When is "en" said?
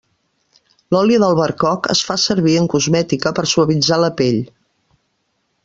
2.63-2.71